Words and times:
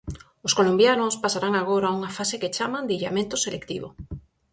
Os 0.47 0.55
colombianos 0.59 1.19
pasarán 1.23 1.53
agora 1.57 1.85
a 1.87 1.95
unha 1.99 2.11
fase 2.17 2.39
que 2.41 2.53
chaman 2.57 2.87
de 2.87 2.95
illamento 2.99 3.35
selectivo. 3.45 3.87